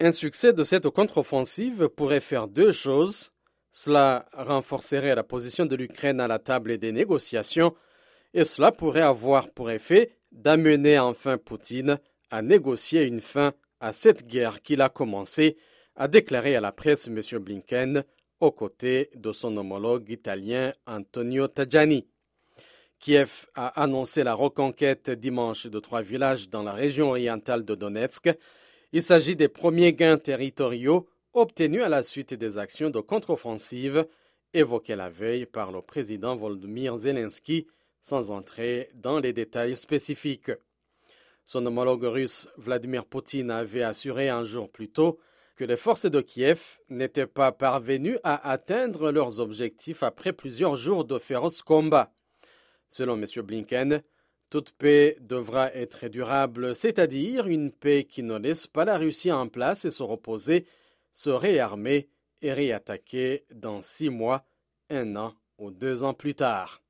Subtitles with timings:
[0.00, 3.30] Un succès de cette contre-offensive pourrait faire deux choses.
[3.70, 7.74] Cela renforcerait la position de l'Ukraine à la table des négociations
[8.34, 11.98] et cela pourrait avoir pour effet d'amener enfin Poutine
[12.30, 15.56] à négocier une fin à cette guerre qu'il a commencée,
[15.94, 17.20] a déclaré à la presse M.
[17.38, 18.02] Blinken
[18.40, 22.08] aux côtés de son homologue italien Antonio Tajani.
[22.98, 28.30] Kiev a annoncé la reconquête dimanche de trois villages dans la région orientale de Donetsk.
[28.96, 34.06] Il s'agit des premiers gains territoriaux obtenus à la suite des actions de contre-offensive
[34.52, 37.66] évoquées la veille par le président Volodymyr Zelensky
[38.02, 40.52] sans entrer dans les détails spécifiques.
[41.44, 45.18] Son homologue russe Vladimir Poutine avait assuré un jour plus tôt
[45.56, 51.04] que les forces de Kiev n'étaient pas parvenues à atteindre leurs objectifs après plusieurs jours
[51.04, 52.12] de féroces combats.
[52.88, 53.26] Selon M.
[53.42, 54.04] Blinken,
[54.54, 59.48] toute paix devra être durable, c'est-à-dire une paix qui ne laisse pas la Russie en
[59.48, 60.64] place et se reposer,
[61.10, 62.08] se réarmer
[62.40, 64.46] et réattaquer dans six mois,
[64.90, 66.83] un an ou deux ans plus tard.